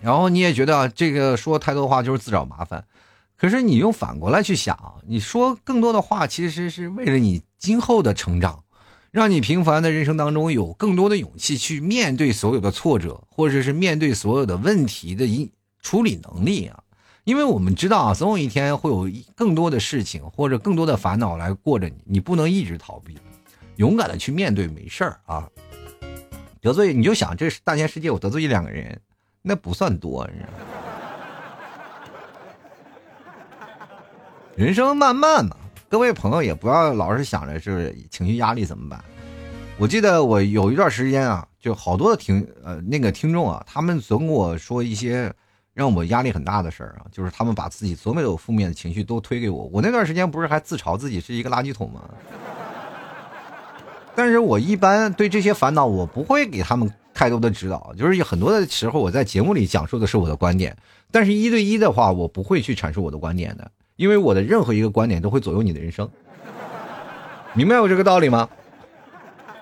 [0.01, 2.83] 然后你也觉得这个说太多话就是自找麻烦，
[3.41, 8.63] 可是你用反过来去想，你说更多的话其实是为了你今后的成长，
[9.09, 15.51] 让你平凡的人生当中有更多的勇气去面对所有的挫折，或者是面对所有的问题的一
[15.81, 16.83] 处理能力啊。
[17.23, 23.17] 因为我们知道啊，总有一天会有更多的事情或者更多的烦恼来过着你，你不能一直逃避，
[23.77, 25.49] 勇敢的去面对，没事儿啊。
[26.61, 29.01] 得罪你就想，这大千世界我得罪一两个人，
[29.41, 30.80] 那不算多，你知道吗？
[34.55, 35.55] 人生漫漫嘛，
[35.87, 39.03] 各位朋友也不要老是想着是情绪压力怎么办。
[39.77, 45.31] 我记得我有一段时间啊，就好多的听呃那个听众啊，他们总跟我说一些。
[45.73, 49.63] 让我压力很大的事儿啊，就是他们把自己所有的负面的情绪都推给我。
[49.71, 52.09] 我那段时间不是还自嘲自己是一个垃圾桶吗？
[54.13, 57.93] 但是我一般对这些烦恼，我不会给他们太多的指导。
[57.97, 60.75] 就是有很多的时候，我在节目里讲述的是我的观点，
[61.09, 66.09] 但是一对一的话，我不会去阐述我的观点的，因为我的任何一个观点都会左右你的人生。
[67.53, 68.49] 明白我这个道理吗？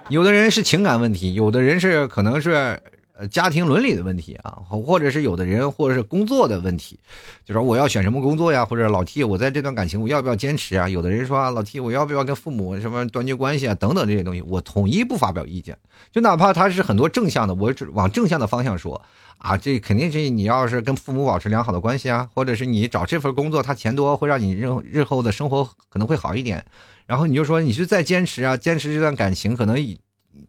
[0.09, 2.79] 有的人是情感问题，有的人是可能是。
[3.19, 6.97] 呃家庭伦理的问题啊，或者是有的人或者是工作的问题，
[7.43, 10.87] 就说我要选什么工作呀，或者老 T 我在这段感情我要不要坚持啊？
[10.87, 13.75] 有的人说啊老 T 我要不要跟父母什么断绝关系啊？
[13.75, 15.77] 等等这些东西，我统一不发表意见，
[16.13, 19.01] 就哪怕他是很多正向的，我只往正向的方向说
[19.39, 26.63] 啊，这肯定是你要是跟父母保持良好的关系啊，或者是你找这份工作他钱多，会让你日日后的生活可能会好一点。
[27.07, 29.75] 然后你就说你是再坚持啊，坚持这段感情，可能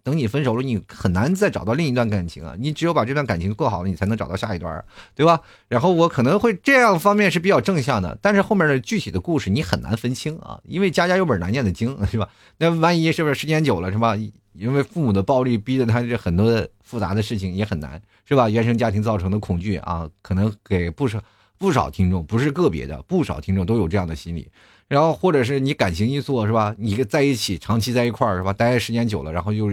[0.03, 2.55] 等你分手了，你很难再找到另一段感情啊。
[2.59, 5.41] 你只有把这段感情过好了，你才能找到下一段，对吧？
[5.69, 12.29] 然后我可能会这样方面是比较正向的，但是后面的具体的故事你很难分清啊，因为家家有本难念的经，是吧？
[12.59, 14.17] 那万一是不是时间久了，是吧？
[14.53, 18.49] 因为父母的暴力逼得他这很多的复杂的事情也很难，是吧？
[18.51, 21.23] 原生家庭造成的恐惧啊，可能给不少
[21.57, 24.51] 不少听众，不是个别的，不少听众都有这样的心理。
[24.91, 26.75] 然后或者是你感情一做是吧？
[26.77, 28.53] 你在一起长期在一块儿是吧？
[28.53, 29.71] 待时间久了，然后又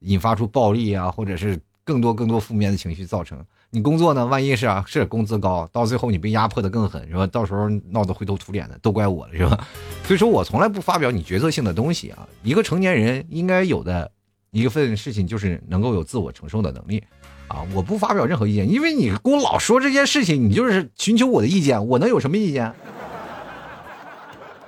[0.00, 3.38] 引发出暴力啊，或者是更多更多负面的情绪造成。
[3.70, 7.24] 你工作呢，万一是啊，是工资高，到最后你被压迫的更狠是吧？
[7.28, 9.68] 到时候闹得灰头土脸的，都怪我了是吧？
[10.04, 12.26] 所以说我从来不发表你决策性的东西啊。
[12.42, 14.10] 一个成年人应该有的
[14.50, 17.00] 一份事情就是能够有自我承受的能力
[17.46, 17.64] 啊。
[17.72, 22.74] 我不发表任何意见，因为你给我老说这件事情，你就是寻求我的意见，我能有什么意见？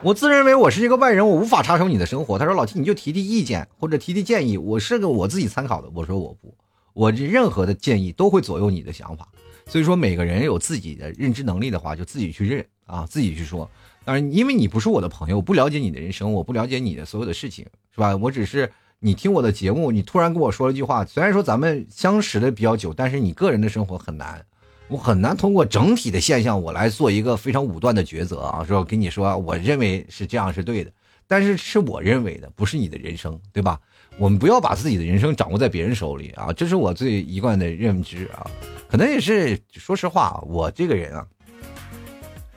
[0.04, 2.36] 我自认为我是一个外人，我无法插手你的生活。
[2.36, 6.52] 他说：“老七，你就提提意见或者提提建议，我是个我自己参考的。”我说：“我不，
[6.92, 9.28] 我这任何的建议都会左右你的想法。
[9.64, 13.70] 所以说，每个人有自己的认知能力的话，就自己去认啊，自己去说。
[14.04, 18.16] 当然，因为你不是我的朋友，我不了解你的人生，我不了解你的所有的事情，是吧？
[18.16, 24.44] 我只是你听我的节目，你突然跟我说了句话，虽然说咱们相识的比较久，但是你个人的生活很难。”
[24.88, 28.62] 我很难通过整体的现象，我来做一个非常武断的抉择啊！
[28.62, 30.92] 说跟你说，我认为是这样是对的，
[31.26, 33.80] 但是是我认为的，不是你的人生，对吧？
[34.18, 36.52] 我们不要把自己的人生掌握在别人手里啊！
[36.52, 38.46] 这是我最一贯的认知啊！
[38.86, 41.26] 可能也是，说实话，我这个人啊，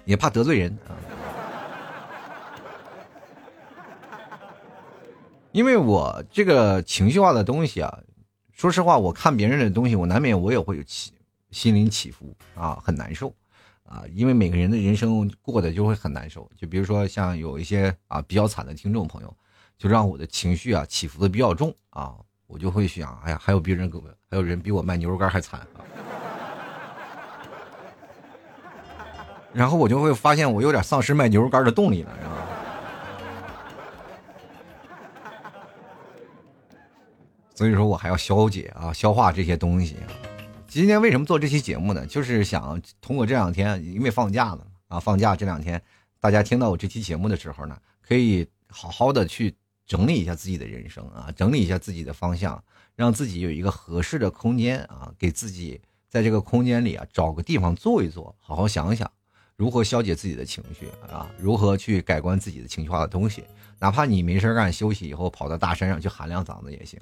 [0.04, 0.92] 也怕得罪人啊，
[5.54, 8.00] 因为我这个情绪化的东西啊，
[8.52, 11.14] 说实话，我看别人的东西，我难免我也会有气。
[11.56, 13.34] 心灵起伏啊，很难受，
[13.86, 16.52] 啊，因为每个人的人生过得就会很难受。
[16.58, 19.34] 就比如说像有一些啊比较惨的听众朋友，
[19.78, 22.13] 就让我的情绪啊起伏的比较重啊，
[22.46, 25.80] 我就会想，哎呀，还有别人给我，还有人比我卖牛肉干还惨啊。
[29.54, 32.36] 然后我就会发现我有点丧失卖牛肉干的动力了，是吧？
[37.56, 39.96] 所以说我还要消解啊，消化这些东西。
[40.76, 42.06] 今天为什么做这期节目呢？
[42.06, 45.82] 就是想通过这两天，因为放假了啊，放假这两天，
[46.20, 52.62] 大家听到我这期节目的时候呢，可以好好的去整理一下自己的人生啊，整理一下自己的方向，
[52.94, 59.10] 让自己有一个合适的空间啊，给自己在这个空间里啊找个地方坐一坐，好好想想
[59.56, 63.46] 如何消解自己的情绪啊，如何去改观自己的情绪化的东西，
[63.80, 67.00] 哪怕你没事干休息以后跑到大山上去喊两嗓子也行。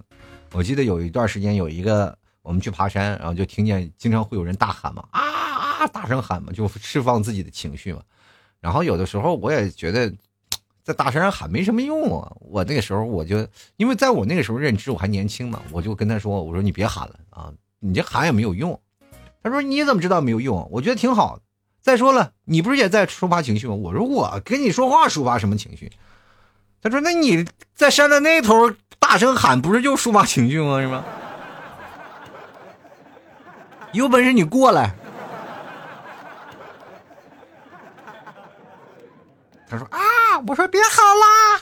[0.52, 2.16] 我记得有一段时间有一个。
[2.44, 8.02] 我们去爬山，然后就听见经常会有人大喊嘛，啊啊，大声喊嘛，就释放自己的情绪嘛。
[8.60, 10.14] 然后有的时候我也觉得，
[10.84, 12.32] 在大山上喊没什么用啊。
[12.40, 18.80] 我那个时候我就，因为在我那个时候认知我还年轻嘛，我就跟他说，我说你别喊了啊，你这喊也没有用。
[19.42, 20.68] 他说你怎么知道没有用？
[20.72, 21.40] 我觉得挺好。
[21.82, 23.76] 再说了，你不是也在抒发情绪吗？
[23.76, 25.92] 我说我跟你说话抒发什么情绪？
[26.82, 30.80] 他说那你在山的那头大声喊，不是就抒发情绪吗？
[30.80, 31.04] 是吗？
[33.94, 34.92] 有本事你过来！
[39.70, 40.00] 他说啊，
[40.48, 41.62] 我说别喊啦，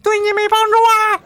[0.00, 1.20] 对你没帮助啊。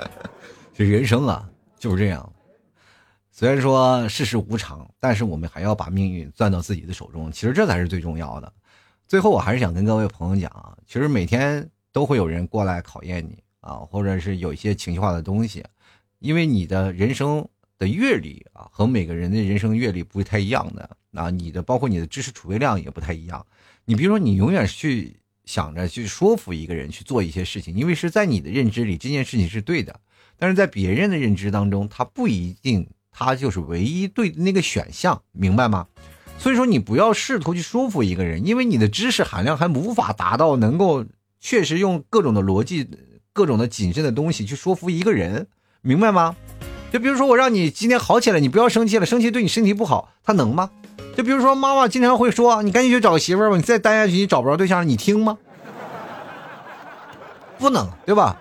[0.72, 1.46] 这人生啊，
[1.78, 2.32] 就是这样。
[3.30, 7.30] 虽然说世事无常，但是我们还要把命运攥到自己的手中。
[7.30, 8.50] 其实这才是最重要的。
[9.06, 15.62] 最后，我还是想跟各位朋友讲啊，其实每天都会有人过来考验你啊，或者是有一些情绪化的东西。
[16.20, 17.48] 因为你的人生
[17.78, 23.46] 的阅历啊，和每个人的人生阅历不太一样的啊，你的包括你的知识储备量也不太一样。
[23.84, 30.00] 你比如说，你永远去想着去说服一个人去做一些事情，因为是在你的认知里这件事情是对的，
[30.36, 35.86] 但是在别人的认知当中，他不一定他就是唯一对那个选项，明白吗？
[36.38, 41.06] 所以说，你不要试图去说服一个人，因为你的知识含量还无法达到能够
[41.40, 42.88] 确实用各种的逻辑、
[43.32, 45.46] 各种的谨慎的东西去说服一个人。
[45.82, 46.36] 明白吗？
[46.90, 50.70] 就比如说我让你今天好起来，你不要生气了，生气对你身体不好，他能吗？
[51.16, 55.36] 就比如说妈妈经常会说，你赶紧去找个媳妇儿吧，你再待下去你找不着对象，你听吗？
[57.58, 58.36] 不能，对吧？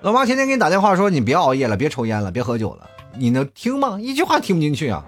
[0.00, 3.98] 老妈天天给你打电话说你别熬夜了，别抽烟了，别喝酒了，你能听吗？
[4.00, 5.04] 一句话听不进去啊。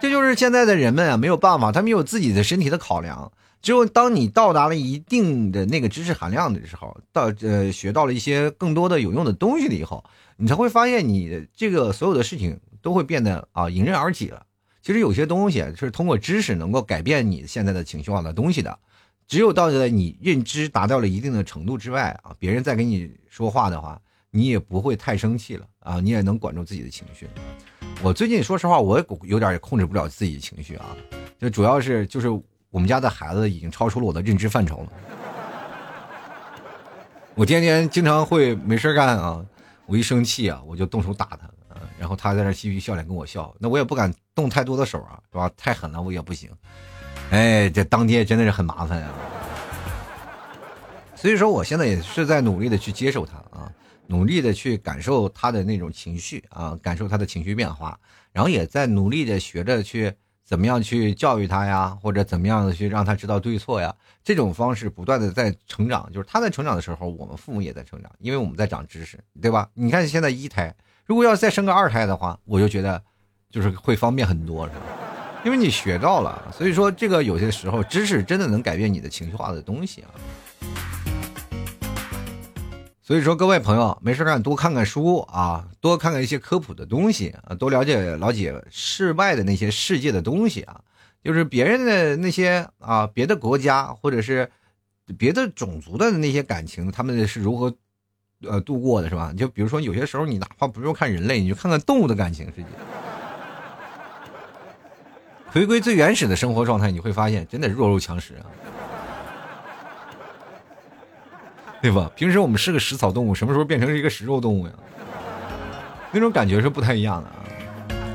[0.00, 3.30] 这就是现在的人们啊，没有办法，他们有自己的身体的考量。
[3.66, 10.04] 只有当你到达了一定的那个知识含量的时候，到呃学到了一些更多的有用的东西了以后，
[10.36, 14.46] 你才会发现你这个所有的事情都会变得啊迎刃而解了。
[14.82, 18.78] 其实有些东西是通过知识能够改变你现在的情绪化的东西的。
[19.26, 24.00] 只有到了你认知达到了一定的程度之外啊，别人再跟你说话的话，
[24.30, 27.26] 你也不会太生气了啊，你也能管住自己的情绪。
[28.00, 30.96] 我最近说实话，我有点控制不了自己的情绪啊，
[31.36, 32.28] 就主要是就是
[32.70, 34.92] 我们家的孩子已经超出了我的认知范畴了。
[37.34, 39.44] 我天天经常会没事干啊，
[39.86, 41.50] 我一生气啊，我就动手打他，
[41.98, 45.50] 然后他在那嬉皮笑脸跟我笑，那我也不敢动太多的手啊，是吧？
[45.56, 46.50] 太狠了我也不行。
[47.30, 49.14] 哎，这当爹真的是很麻烦啊。
[51.14, 53.72] 所以说，我现在也是在努力的去接受他啊。
[54.08, 57.98] 努力的去感受他的那种情绪啊，感受他的情绪变化，
[58.32, 60.14] 然后也在努力的学着去
[60.46, 63.92] 怎么样去教育他呀，或者怎么样的去让他知道对错呀。
[64.22, 69.68] 这种方式不断的在成长，就是他在成长的时候，我们父母也在成长，因为我们在长知识，对吧？
[69.74, 70.72] 你看现在一胎，
[71.04, 73.02] 如果要再生个二胎的话，我就觉得
[73.50, 74.82] 就是会方便很多，是吧？
[75.44, 80.10] 因为你学到了，所以说这个有些时候知识真的能改变你的情绪化的东西啊。
[83.06, 90.80] 所以说，各位朋友，没事干多看看书啊，多看看一些科普的东西啊，多了解了解世外的那些世界的东西啊，
[91.22, 94.50] 就是别人的那些啊，别的国家或者是
[95.16, 97.72] 别的种族的那些感情，他们是如何
[98.42, 99.32] 呃度过的，是吧？
[99.36, 102.66] 就比如说，有些时候你哪怕不用看人类，你就看看动物的感情世界，
[105.52, 108.46] 回归最原始的生活状态，你会发现真的弱肉强食啊。
[111.82, 112.10] 对吧？
[112.16, 114.72] 平时我们是个食草动物，什么时候变成是一个食肉动物呀？
[116.10, 117.36] 那种感觉是不太一样的啊。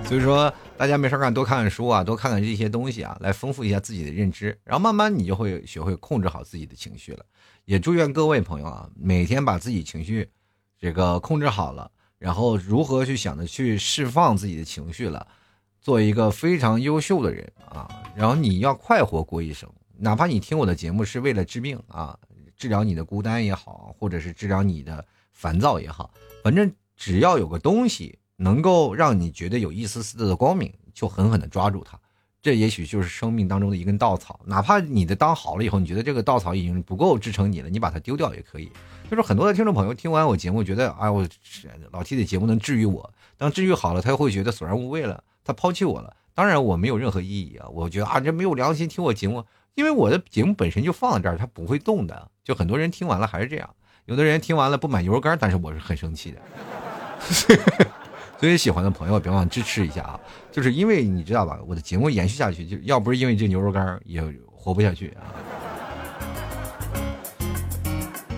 [0.04, 7.24] 所以说，大家没事干多看看书啊，多看看这些东西啊，来丰富一下自己的认知，然后慢慢你就会学会控制好自己的情绪了。
[7.64, 10.28] 也祝愿各位朋友啊，每天把自己情绪
[10.78, 15.26] 这个控制好了，然后如何去想着去释放自己的情绪了，
[15.80, 17.88] 做一个非常优秀的人啊。
[18.16, 22.18] 然后你要快活过一生，哪怕你听我的节目是为了治病啊。
[22.62, 25.04] 治疗你的孤单也好，或者是治疗你的
[25.34, 32.00] 烦躁也好，反正只要有个东西能够让你觉得有一丝丝的光明，就狠狠的抓住它。
[32.40, 38.72] 这也许就是生命当中的一根稻草，哪怕你的当好了以后，你觉得这个稻草已经不够支撑你了，你把它丢掉也可以。
[39.10, 41.28] 就是很多的听众朋友听完我节目，觉得哎，我
[41.92, 46.16] 老 T 的节目能治愈我，当治愈好了，他又会觉得索然无味了，他抛弃我了。
[46.36, 49.44] 当然我没有任何意义啊，我觉得啊，这没有良心听我节目。
[49.76, 52.30] 因为我的节目本身就放在这儿，它不会动的。
[52.44, 53.70] 就很多人听完了还是这样，
[54.06, 56.40] 有的人听完了不买牛肉干，但是我是很生气的。
[58.40, 60.20] 所以喜欢的朋友别忘支持一下啊！
[60.52, 65.22] 就是因为你知道吧，我的节目延续下去，就要不是因为这牛肉干也活不下去啊。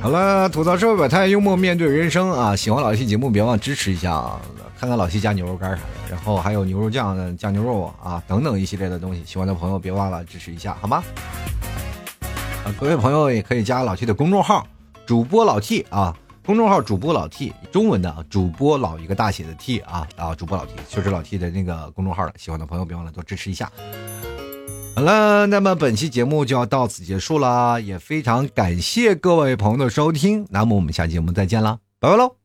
[0.01, 2.53] 好了，吐槽社会百态，幽默面对人生啊！
[2.53, 4.41] 喜欢老 T 节目，别忘支持一下啊！
[4.83, 11.01] 看看老七加牛肉干啥的，然后还有牛肉酱、酱牛肉啊等等一系列的东西，喜欢的朋友别忘了支持一下，好吗？
[12.65, 14.67] 啊，各位朋友也可以加老七的公众号，
[15.05, 16.13] 主播老 T 啊，
[16.45, 23.71] 公众号主播老 T，中文的主播老一个大写的 T 啊啊，主播老 T 就是老 T 的那个公众号了，喜欢的朋友别忘了多支持一下。
[24.97, 32.42] 好了，那么本期节目就要到此结束了，也非常感谢各位朋友的收听，那么我们下期节目再见了，拜拜喽。